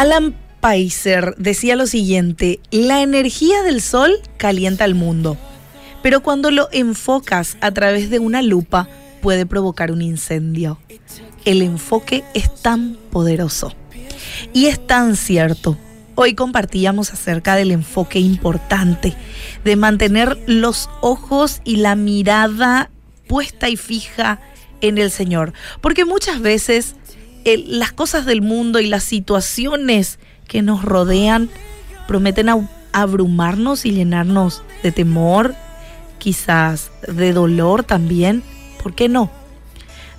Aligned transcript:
Alan 0.00 0.34
Paiser 0.62 1.34
decía 1.36 1.76
lo 1.76 1.86
siguiente, 1.86 2.58
la 2.70 3.02
energía 3.02 3.62
del 3.62 3.82
sol 3.82 4.14
calienta 4.38 4.86
el 4.86 4.94
mundo, 4.94 5.36
pero 6.02 6.22
cuando 6.22 6.50
lo 6.50 6.70
enfocas 6.72 7.58
a 7.60 7.70
través 7.72 8.08
de 8.08 8.18
una 8.18 8.40
lupa 8.40 8.88
puede 9.20 9.44
provocar 9.44 9.92
un 9.92 10.00
incendio. 10.00 10.80
El 11.44 11.60
enfoque 11.60 12.24
es 12.32 12.62
tan 12.62 12.96
poderoso 13.10 13.74
y 14.54 14.68
es 14.68 14.86
tan 14.86 15.16
cierto. 15.16 15.76
Hoy 16.14 16.34
compartíamos 16.34 17.12
acerca 17.12 17.54
del 17.54 17.70
enfoque 17.70 18.20
importante 18.20 19.14
de 19.64 19.76
mantener 19.76 20.38
los 20.46 20.88
ojos 21.02 21.60
y 21.62 21.76
la 21.76 21.94
mirada 21.94 22.88
puesta 23.28 23.68
y 23.68 23.76
fija 23.76 24.40
en 24.80 24.96
el 24.96 25.10
Señor, 25.10 25.52
porque 25.82 26.06
muchas 26.06 26.40
veces 26.40 26.96
las 27.44 27.92
cosas 27.92 28.26
del 28.26 28.42
mundo 28.42 28.80
y 28.80 28.86
las 28.86 29.04
situaciones 29.04 30.18
que 30.46 30.62
nos 30.62 30.84
rodean 30.84 31.48
prometen 32.08 32.48
abrumarnos 32.92 33.86
y 33.86 33.92
llenarnos 33.92 34.62
de 34.82 34.92
temor, 34.92 35.54
quizás 36.18 36.90
de 37.06 37.32
dolor 37.32 37.84
también. 37.84 38.42
¿Por 38.82 38.94
qué 38.94 39.08
no? 39.08 39.30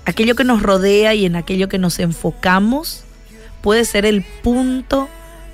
Aquello 0.04 0.34
que 0.34 0.44
nos 0.44 0.62
rodea 0.62 1.14
y 1.14 1.26
en 1.26 1.36
aquello 1.36 1.68
que 1.68 1.78
nos 1.78 1.98
enfocamos 1.98 3.04
puede 3.60 3.84
ser 3.84 4.04
el 4.04 4.24
punto 4.42 5.08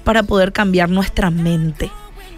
para 0.05 0.23
poder 0.23 0.53
cambiar 0.53 0.89
nuestra 0.89 1.31
mente. 1.31 1.91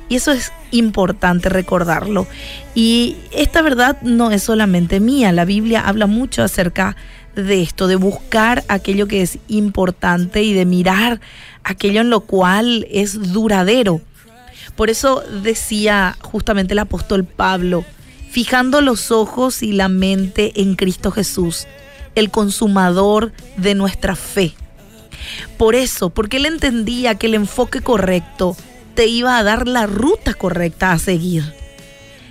Y 0.09 0.17
eso 0.17 0.33
es 0.33 0.53
importante 0.73 1.49
recordarlo. 1.49 2.27
Y 2.75 3.17
esta 3.31 3.63
verdad 3.63 4.03
no 4.03 4.33
es 4.33 4.43
solamente 4.43 4.99
mía, 4.99 5.31
la 5.31 5.45
Biblia 5.45 5.87
habla 5.87 6.07
mucho 6.07 6.43
acerca 6.43 6.97
de 6.97 6.97
esto, 7.37 7.87
de 7.87 7.97
buscar 7.97 8.65
aquello 8.69 9.07
que 9.07 9.23
es 9.23 9.39
importante 9.49 10.43
y 10.43 10.53
de 10.53 10.67
mirar 10.67 11.21
aquello 11.65 12.01
en 12.01 12.11
lo 12.11 12.21
cual 12.21 12.87
es 12.91 13.33
duradero. 13.33 14.01
Por 14.77 14.91
eso 14.91 15.23
decía 15.43 16.17
justamente 16.23 16.73
el 16.73 16.79
apóstol 16.79 17.25
Pablo, 17.25 17.85
fijando 18.31 18.81
los 18.81 19.11
ojos 19.11 19.63
y 19.63 19.73
la 19.73 19.89
mente 19.89 20.61
en 20.61 20.77
Cristo 20.77 21.11
Jesús, 21.11 21.67
el 22.15 22.31
consumador 22.31 23.33
de 23.57 23.75
nuestra 23.75 24.17
fe. 24.17 24.55
Por 25.59 25.75
eso, 25.75 26.11
porque 26.11 26.39
él 26.39 26.47
entendía 26.47 27.17
que 27.17 27.27
el 27.27 27.35
enfoque 27.35 27.81
correcto 27.81 28.57
te 28.95 29.07
iba 29.07 29.39
a 29.39 29.43
dar 29.43 29.69
la 29.69 29.87
ruta 29.87 30.35
correcta 30.35 30.93
a 30.93 30.99
seguir. 30.99 31.55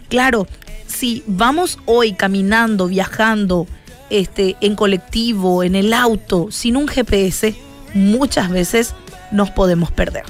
Claro, 0.09 0.47
si 0.87 1.23
vamos 1.27 1.77
hoy 1.85 2.13
caminando, 2.13 2.87
viajando, 2.87 3.67
este, 4.09 4.55
en 4.61 4.75
colectivo, 4.75 5.63
en 5.63 5.75
el 5.75 5.93
auto, 5.93 6.47
sin 6.51 6.77
un 6.77 6.87
GPS, 6.87 7.55
muchas 7.93 8.49
veces 8.49 8.95
nos 9.31 9.51
podemos 9.51 9.91
perder. 9.91 10.23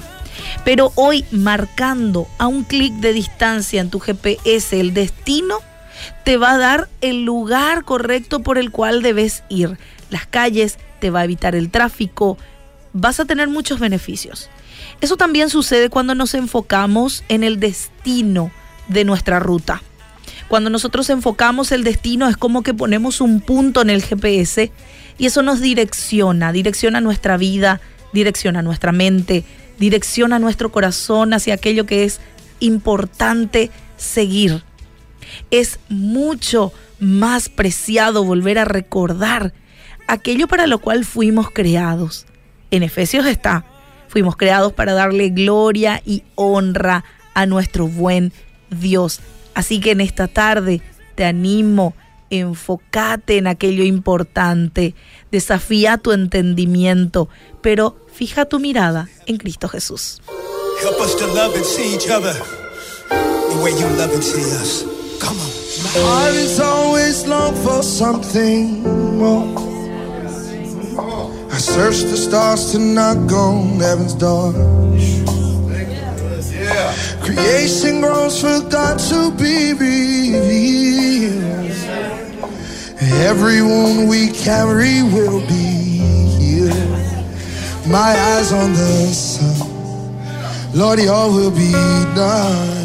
Pero 0.64 0.92
hoy 0.94 1.24
marcando 1.30 2.28
a 2.38 2.46
un 2.46 2.64
clic 2.64 2.92
de 2.94 3.12
distancia 3.12 3.80
en 3.80 3.90
tu 3.90 4.00
GPS 4.00 4.78
el 4.78 4.94
destino, 4.94 5.58
te 6.24 6.36
va 6.36 6.52
a 6.52 6.58
dar 6.58 6.88
el 7.00 7.24
lugar 7.24 7.84
correcto 7.84 8.40
por 8.40 8.58
el 8.58 8.70
cual 8.70 9.02
debes 9.02 9.42
ir. 9.48 9.78
Las 10.10 10.26
calles, 10.26 10.78
te 10.98 11.10
va 11.10 11.20
a 11.20 11.24
evitar 11.24 11.54
el 11.54 11.70
tráfico, 11.70 12.38
vas 12.92 13.20
a 13.20 13.24
tener 13.24 13.48
muchos 13.48 13.80
beneficios. 13.80 14.48
Eso 15.00 15.16
también 15.16 15.48
sucede 15.50 15.88
cuando 15.88 16.14
nos 16.14 16.34
enfocamos 16.34 17.24
en 17.28 17.44
el 17.44 17.58
destino 17.60 18.50
de 18.88 19.04
nuestra 19.04 19.38
ruta. 19.38 19.82
Cuando 20.50 20.68
nosotros 20.68 21.08
enfocamos 21.10 21.70
el 21.70 21.84
destino 21.84 22.26
es 22.28 22.36
como 22.36 22.64
que 22.64 22.74
ponemos 22.74 23.20
un 23.20 23.40
punto 23.40 23.82
en 23.82 23.88
el 23.88 24.02
GPS 24.02 24.72
y 25.16 25.26
eso 25.26 25.42
nos 25.44 25.60
direcciona, 25.60 26.50
direcciona 26.50 27.00
nuestra 27.00 27.36
vida, 27.36 27.80
direcciona 28.12 28.60
nuestra 28.60 28.90
mente, 28.90 29.44
direcciona 29.78 30.40
nuestro 30.40 30.72
corazón 30.72 31.34
hacia 31.34 31.54
aquello 31.54 31.86
que 31.86 32.02
es 32.02 32.18
importante 32.58 33.70
seguir. 33.96 34.64
Es 35.52 35.78
mucho 35.88 36.72
más 36.98 37.48
preciado 37.48 38.24
volver 38.24 38.58
a 38.58 38.64
recordar 38.64 39.54
aquello 40.08 40.48
para 40.48 40.66
lo 40.66 40.80
cual 40.80 41.04
fuimos 41.04 41.52
creados. 41.52 42.26
En 42.72 42.82
Efesios 42.82 43.24
está, 43.24 43.64
fuimos 44.08 44.34
creados 44.34 44.72
para 44.72 44.94
darle 44.94 45.28
gloria 45.28 46.02
y 46.04 46.24
honra 46.34 47.04
a 47.34 47.46
nuestro 47.46 47.86
buen 47.86 48.32
Dios. 48.68 49.20
Así 49.54 49.80
que 49.80 49.92
en 49.92 50.00
esta 50.00 50.28
tarde 50.28 50.80
te 51.14 51.24
animo, 51.24 51.94
enfócate 52.30 53.38
en 53.38 53.46
aquello 53.46 53.84
importante, 53.84 54.94
desafía 55.30 55.98
tu 55.98 56.12
entendimiento, 56.12 57.28
pero 57.60 57.96
fija 58.12 58.44
tu 58.44 58.60
mirada 58.60 59.08
en 59.26 59.36
Cristo 59.36 59.68
Jesús. 59.68 60.20
Help 60.82 60.98
us 61.00 61.16
to 61.16 61.26
love 61.26 61.54
and 61.54 61.64
see 61.64 61.94
each 61.94 62.08
other 62.08 62.32
the 63.10 63.62
way 63.62 63.72
you 63.72 63.86
love 63.98 64.14
and 64.14 64.22
see 64.22 64.40
us. 64.40 64.84
Come 65.18 65.38
on. 65.38 65.50
My 65.82 65.90
heart 66.00 66.34
is 66.34 66.58
always 66.60 67.26
long 67.26 67.54
for 67.56 67.82
something 67.82 68.82
more. 69.18 69.44
I 71.52 71.58
search 71.58 72.02
the 72.02 72.16
stars 72.16 72.72
to 72.72 72.78
knock 72.78 73.30
on 73.32 73.80
heaven's 73.80 74.14
door. 74.14 74.54
Creation 77.30 78.00
grows 78.00 78.40
for 78.40 78.60
God 78.68 78.98
to 78.98 79.30
be 79.30 79.72
revealed. 79.72 81.44
Every 83.22 83.62
wound 83.62 84.08
we 84.08 84.32
carry 84.32 85.04
will 85.04 85.40
be 85.46 85.98
healed. 86.38 86.74
My 87.86 88.18
eyes 88.18 88.52
on 88.52 88.72
the 88.72 89.06
sun, 89.14 90.74
Lord, 90.74 90.98
your 90.98 91.30
will 91.30 91.52
be 91.52 91.70
done. 92.16 92.79